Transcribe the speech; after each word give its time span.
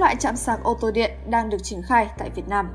loại 0.00 0.16
chạm 0.16 0.36
sạc 0.36 0.62
ô 0.62 0.76
tô 0.80 0.90
điện 0.90 1.10
đang 1.26 1.50
được 1.50 1.62
triển 1.62 1.82
khai 1.82 2.08
tại 2.18 2.30
Việt 2.30 2.48
Nam. 2.48 2.70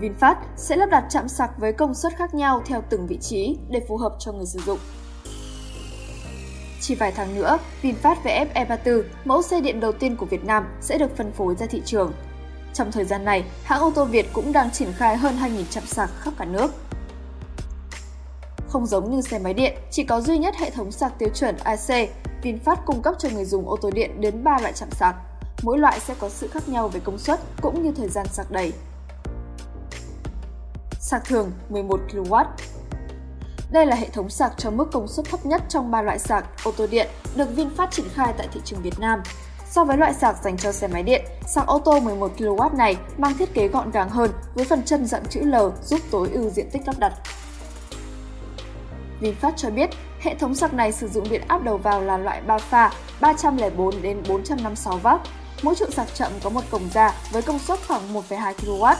VinFast 0.00 0.34
sẽ 0.56 0.76
lắp 0.76 0.86
đặt 0.90 1.04
chạm 1.10 1.28
sạc 1.28 1.50
với 1.58 1.72
công 1.72 1.94
suất 1.94 2.16
khác 2.16 2.34
nhau 2.34 2.62
theo 2.66 2.82
từng 2.90 3.06
vị 3.06 3.18
trí 3.20 3.58
để 3.68 3.80
phù 3.88 3.96
hợp 3.96 4.16
cho 4.18 4.32
người 4.32 4.46
sử 4.46 4.58
dụng. 4.58 4.78
Chỉ 6.80 6.94
vài 6.94 7.12
tháng 7.12 7.34
nữa, 7.34 7.58
VinFast 7.82 8.16
VF 8.22 8.46
E34, 8.54 9.02
mẫu 9.24 9.42
xe 9.42 9.60
điện 9.60 9.80
đầu 9.80 9.92
tiên 9.92 10.16
của 10.16 10.26
Việt 10.26 10.44
Nam 10.44 10.66
sẽ 10.80 10.98
được 10.98 11.16
phân 11.16 11.32
phối 11.32 11.54
ra 11.54 11.66
thị 11.66 11.82
trường. 11.84 12.12
Trong 12.74 12.92
thời 12.92 13.04
gian 13.04 13.24
này, 13.24 13.44
hãng 13.64 13.80
ô 13.80 13.90
tô 13.94 14.04
Việt 14.04 14.26
cũng 14.32 14.52
đang 14.52 14.70
triển 14.70 14.92
khai 14.92 15.16
hơn 15.16 15.36
2.000 15.36 15.64
trạm 15.70 15.86
sạc 15.86 16.10
khắp 16.20 16.34
cả 16.38 16.44
nước. 16.44 16.72
Không 18.68 18.86
giống 18.86 19.10
như 19.10 19.20
xe 19.20 19.38
máy 19.38 19.54
điện, 19.54 19.78
chỉ 19.90 20.04
có 20.04 20.20
duy 20.20 20.38
nhất 20.38 20.54
hệ 20.56 20.70
thống 20.70 20.92
sạc 20.92 21.18
tiêu 21.18 21.28
chuẩn 21.34 21.56
AC, 21.56 22.08
VinFast 22.42 22.76
cung 22.86 23.02
cấp 23.02 23.14
cho 23.18 23.28
người 23.28 23.44
dùng 23.44 23.68
ô 23.68 23.76
tô 23.82 23.90
điện 23.90 24.20
đến 24.20 24.44
3 24.44 24.58
loại 24.60 24.72
chạm 24.72 24.90
sạc. 24.90 25.16
Mỗi 25.62 25.78
loại 25.78 26.00
sẽ 26.00 26.14
có 26.18 26.28
sự 26.28 26.48
khác 26.48 26.68
nhau 26.68 26.88
về 26.88 27.00
công 27.00 27.18
suất 27.18 27.40
cũng 27.60 27.82
như 27.82 27.92
thời 27.92 28.08
gian 28.08 28.26
sạc 28.26 28.50
đầy. 28.50 28.72
Sạc 31.00 31.24
thường 31.24 31.50
11 31.68 32.00
kW 32.12 32.44
đây 33.70 33.86
là 33.86 33.96
hệ 33.96 34.08
thống 34.08 34.30
sạc 34.30 34.52
cho 34.58 34.70
mức 34.70 34.88
công 34.92 35.08
suất 35.08 35.26
thấp 35.26 35.46
nhất 35.46 35.62
trong 35.68 35.90
ba 35.90 36.02
loại 36.02 36.18
sạc 36.18 36.44
ô 36.64 36.72
tô 36.76 36.86
điện 36.90 37.08
được 37.36 37.48
VinFast 37.56 37.86
triển 37.90 38.06
khai 38.14 38.34
tại 38.38 38.48
thị 38.52 38.60
trường 38.64 38.82
Việt 38.82 38.98
Nam. 39.00 39.22
So 39.70 39.84
với 39.84 39.96
loại 39.96 40.14
sạc 40.14 40.36
dành 40.44 40.56
cho 40.56 40.72
xe 40.72 40.88
máy 40.88 41.02
điện, 41.02 41.24
sạc 41.46 41.66
ô 41.66 41.78
tô 41.78 42.00
11 42.00 42.32
kW 42.38 42.76
này 42.76 42.96
mang 43.18 43.36
thiết 43.38 43.54
kế 43.54 43.68
gọn 43.68 43.90
gàng 43.90 44.08
hơn 44.08 44.30
với 44.54 44.64
phần 44.64 44.82
chân 44.82 45.06
dạng 45.06 45.24
chữ 45.30 45.40
L 45.40 45.54
giúp 45.84 46.00
tối 46.10 46.28
ưu 46.32 46.50
diện 46.50 46.70
tích 46.72 46.82
lắp 46.86 46.98
đặt. 46.98 47.12
VinFast 49.20 49.52
cho 49.56 49.70
biết, 49.70 49.90
hệ 50.20 50.34
thống 50.34 50.54
sạc 50.54 50.74
này 50.74 50.92
sử 50.92 51.08
dụng 51.08 51.28
điện 51.30 51.42
áp 51.48 51.62
đầu 51.62 51.78
vào 51.78 52.02
là 52.02 52.18
loại 52.18 52.40
3 52.40 52.58
pha 52.58 52.92
304 53.20 54.02
đến 54.02 54.22
456W. 54.22 55.18
Mỗi 55.62 55.74
trụ 55.74 55.86
sạc 55.90 56.06
chậm 56.14 56.32
có 56.42 56.50
một 56.50 56.64
cổng 56.70 56.88
ra 56.94 57.12
với 57.32 57.42
công 57.42 57.58
suất 57.58 57.78
khoảng 57.86 58.14
1,2 58.14 58.54
kW 58.54 58.94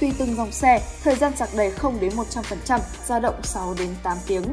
Tùy 0.00 0.12
từng 0.18 0.36
dòng 0.36 0.52
xe, 0.52 0.82
thời 1.04 1.14
gian 1.14 1.36
sạc 1.36 1.48
đầy 1.56 1.70
0 1.70 2.00
đến 2.00 2.12
100%, 2.66 2.80
dao 3.06 3.20
động 3.20 3.34
6 3.42 3.74
đến 3.78 3.94
8 4.02 4.18
tiếng. 4.26 4.44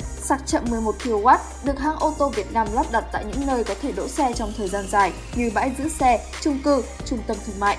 Sạc 0.00 0.46
chậm 0.46 0.64
11 0.70 0.94
kW 1.04 1.38
được 1.64 1.78
hãng 1.78 1.96
ô 1.96 2.14
tô 2.18 2.28
Việt 2.28 2.52
Nam 2.52 2.68
lắp 2.72 2.86
đặt 2.92 3.04
tại 3.12 3.24
những 3.24 3.46
nơi 3.46 3.64
có 3.64 3.74
thể 3.82 3.92
đỗ 3.92 4.08
xe 4.08 4.32
trong 4.32 4.52
thời 4.56 4.68
gian 4.68 4.84
dài 4.88 5.12
như 5.34 5.50
bãi 5.54 5.72
giữ 5.78 5.88
xe, 5.88 6.26
chung 6.40 6.58
cư, 6.64 6.84
trung 7.04 7.18
tâm 7.26 7.36
thương 7.46 7.60
mại. 7.60 7.78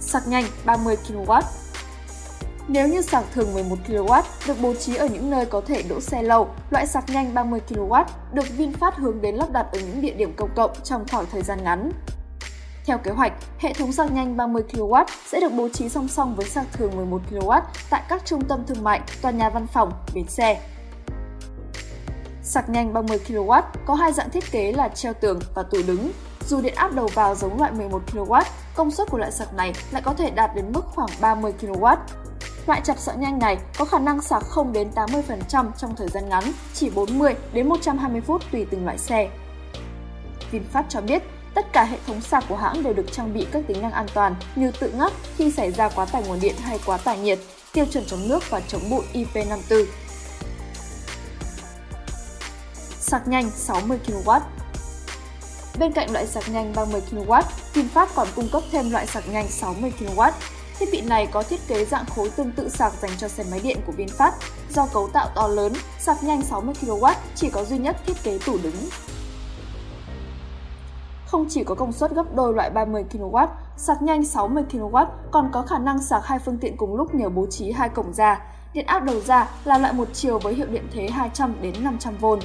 Sạc 0.00 0.28
nhanh 0.28 0.44
30 0.64 0.96
kW 1.08 1.42
nếu 2.68 2.88
như 2.88 3.02
sạc 3.02 3.24
thường 3.34 3.54
11 3.54 3.76
kW 3.88 4.22
được 4.48 4.54
bố 4.60 4.74
trí 4.74 4.96
ở 4.96 5.06
những 5.06 5.30
nơi 5.30 5.46
có 5.46 5.60
thể 5.60 5.82
đỗ 5.82 6.00
xe 6.00 6.22
lâu, 6.22 6.48
loại 6.70 6.86
sạc 6.86 7.04
nhanh 7.08 7.34
30 7.34 7.60
kW 7.68 8.04
được 8.32 8.44
VinFast 8.58 8.92
hướng 8.96 9.20
đến 9.20 9.34
lắp 9.34 9.50
đặt 9.52 9.66
ở 9.72 9.78
những 9.78 10.00
địa 10.00 10.14
điểm 10.14 10.32
công 10.36 10.50
cộng 10.54 10.70
trong 10.84 11.04
khoảng 11.10 11.26
thời 11.32 11.42
gian 11.42 11.64
ngắn. 11.64 11.90
Theo 12.86 12.98
kế 12.98 13.10
hoạch, 13.10 13.32
hệ 13.58 13.72
thống 13.72 13.92
sạc 13.92 14.12
nhanh 14.12 14.36
30 14.36 14.62
kW 14.72 15.04
sẽ 15.28 15.40
được 15.40 15.52
bố 15.52 15.68
trí 15.68 15.88
song 15.88 16.08
song 16.08 16.34
với 16.36 16.46
sạc 16.46 16.66
thường 16.72 16.96
11 16.96 17.20
kW 17.30 17.60
tại 17.90 18.02
các 18.08 18.22
trung 18.24 18.44
tâm 18.48 18.64
thương 18.66 18.84
mại, 18.84 19.00
tòa 19.22 19.30
nhà 19.30 19.50
văn 19.50 19.66
phòng, 19.66 19.92
bến 20.14 20.28
xe. 20.28 20.60
Sạc 22.42 22.68
nhanh 22.70 22.92
30 22.92 23.18
kW 23.28 23.62
có 23.86 23.94
hai 23.94 24.12
dạng 24.12 24.30
thiết 24.30 24.52
kế 24.52 24.72
là 24.72 24.88
treo 24.88 25.12
tường 25.12 25.40
và 25.54 25.62
tủ 25.62 25.78
đứng. 25.86 26.12
Dù 26.48 26.60
điện 26.60 26.74
áp 26.74 26.92
đầu 26.92 27.08
vào 27.14 27.34
giống 27.34 27.58
loại 27.58 27.72
11 27.72 28.02
kW, 28.12 28.42
công 28.74 28.90
suất 28.90 29.10
của 29.10 29.18
loại 29.18 29.32
sạc 29.32 29.54
này 29.54 29.72
lại 29.90 30.02
có 30.02 30.14
thể 30.14 30.30
đạt 30.30 30.50
đến 30.54 30.72
mức 30.72 30.84
khoảng 30.94 31.10
30 31.20 31.52
kW. 31.60 31.96
Loại 32.66 32.80
chập 32.84 32.98
sợi 32.98 33.16
nhanh 33.16 33.38
này 33.38 33.58
có 33.78 33.84
khả 33.84 33.98
năng 33.98 34.22
sạc 34.22 34.42
0 34.42 34.72
đến 34.72 34.90
80% 34.94 35.70
trong 35.78 35.96
thời 35.96 36.08
gian 36.08 36.28
ngắn, 36.28 36.44
chỉ 36.74 36.90
40 36.90 37.34
đến 37.52 37.68
120 37.68 38.20
phút 38.20 38.42
tùy 38.52 38.66
từng 38.70 38.84
loại 38.84 38.98
xe. 38.98 39.30
VinFast 40.52 40.84
cho 40.88 41.00
biết 41.00 41.22
Tất 41.54 41.72
cả 41.72 41.84
hệ 41.84 41.98
thống 42.06 42.20
sạc 42.20 42.44
của 42.48 42.56
hãng 42.56 42.82
đều 42.82 42.92
được 42.92 43.12
trang 43.12 43.34
bị 43.34 43.46
các 43.52 43.62
tính 43.66 43.82
năng 43.82 43.92
an 43.92 44.06
toàn 44.14 44.34
như 44.56 44.70
tự 44.70 44.92
ngắt 44.92 45.12
khi 45.36 45.50
xảy 45.50 45.72
ra 45.72 45.88
quá 45.88 46.04
tải 46.04 46.22
nguồn 46.26 46.40
điện 46.40 46.54
hay 46.60 46.78
quá 46.86 46.96
tải 46.96 47.18
nhiệt, 47.18 47.38
tiêu 47.72 47.86
chuẩn 47.92 48.04
chống 48.06 48.28
nước 48.28 48.50
và 48.50 48.60
chống 48.60 48.90
bụi 48.90 49.04
IP54. 49.12 49.84
Sạc 53.00 53.28
nhanh 53.28 53.50
60 53.50 53.98
kW 54.06 54.40
Bên 55.78 55.92
cạnh 55.92 56.12
loại 56.12 56.26
sạc 56.26 56.48
nhanh 56.48 56.72
30 56.74 57.02
kW, 57.10 57.42
VinFast 57.74 58.06
còn 58.14 58.28
cung 58.36 58.48
cấp 58.48 58.62
thêm 58.72 58.90
loại 58.90 59.06
sạc 59.06 59.28
nhanh 59.28 59.48
60 59.48 59.92
kW. 59.98 60.32
Thiết 60.84 60.92
bị 60.92 61.00
này 61.00 61.26
có 61.26 61.42
thiết 61.42 61.60
kế 61.68 61.84
dạng 61.84 62.04
khối 62.06 62.30
tương 62.30 62.52
tự 62.52 62.68
sạc 62.68 62.92
dành 63.02 63.10
cho 63.18 63.28
xe 63.28 63.44
máy 63.50 63.60
điện 63.62 63.76
của 63.86 63.92
VinFast. 63.96 64.30
Do 64.70 64.86
cấu 64.86 65.08
tạo 65.12 65.28
to 65.34 65.48
lớn, 65.48 65.72
sạc 65.98 66.24
nhanh 66.24 66.42
60 66.42 66.74
kW 66.80 67.14
chỉ 67.34 67.50
có 67.50 67.64
duy 67.64 67.78
nhất 67.78 67.96
thiết 68.06 68.22
kế 68.22 68.38
tủ 68.46 68.58
đứng 68.62 68.74
không 71.26 71.46
chỉ 71.48 71.64
có 71.64 71.74
công 71.74 71.92
suất 71.92 72.10
gấp 72.10 72.34
đôi 72.34 72.54
loại 72.54 72.70
30 72.70 73.04
kW, 73.12 73.46
sạc 73.76 74.02
nhanh 74.02 74.24
60 74.24 74.64
kW 74.72 75.06
còn 75.30 75.50
có 75.52 75.62
khả 75.62 75.78
năng 75.78 76.02
sạc 76.02 76.26
hai 76.26 76.38
phương 76.38 76.58
tiện 76.58 76.76
cùng 76.76 76.96
lúc 76.96 77.14
nhờ 77.14 77.28
bố 77.28 77.46
trí 77.50 77.72
hai 77.72 77.88
cổng 77.88 78.12
ra. 78.12 78.40
Điện 78.74 78.86
áp 78.86 79.04
đầu 79.04 79.20
ra 79.20 79.48
là 79.64 79.78
loại 79.78 79.92
một 79.92 80.08
chiều 80.12 80.38
với 80.38 80.54
hiệu 80.54 80.66
điện 80.66 80.88
thế 80.92 81.08
200 81.08 81.54
đến 81.62 81.74
500V. 81.84 82.40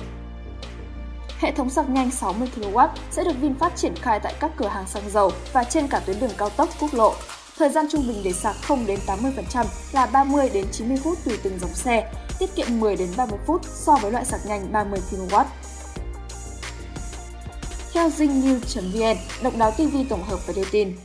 Hệ 1.40 1.52
thống 1.52 1.70
sạc 1.70 1.90
nhanh 1.90 2.12
60 2.12 2.50
kW 2.56 2.88
sẽ 3.12 3.24
được 3.24 3.36
VinFast 3.42 3.70
triển 3.76 3.96
khai 3.96 4.20
tại 4.20 4.34
các 4.40 4.52
cửa 4.58 4.68
hàng 4.68 4.88
xăng 4.88 5.10
dầu 5.10 5.32
và 5.54 5.64
trên 5.64 5.88
cả 5.88 6.02
tuyến 6.06 6.20
đường 6.20 6.32
cao 6.38 6.50
tốc 6.50 6.70
quốc 6.80 6.94
lộ. 6.94 7.14
Thời 7.60 7.70
gian 7.70 7.86
trung 7.92 8.08
bình 8.08 8.22
để 8.24 8.34
sạc 8.34 8.56
0 8.62 8.86
đến 8.86 9.00
80% 9.08 9.66
là 9.92 10.06
30 10.06 10.50
đến 10.54 10.66
90 10.72 10.98
phút 11.04 11.18
tùy 11.26 11.38
từng 11.44 11.60
dòng 11.60 11.74
xe, 11.74 12.12
tiết 12.40 12.56
kiệm 12.56 12.80
10 12.80 12.96
đến 12.96 13.10
30 13.18 13.40
phút 13.46 13.62
so 13.66 13.96
với 14.02 14.12
loại 14.12 14.26
sạc 14.26 14.40
nhanh 14.46 14.72
30 14.72 15.00
kW. 15.12 15.46
Theo 17.94 18.10
zingnews.vn, 18.10 19.18
độc 19.44 19.58
đáo 19.58 19.72
TV 19.72 19.98
tổng 20.10 20.24
hợp 20.24 20.40
và 20.48 20.54
đưa 20.56 20.66
tin. 20.72 20.96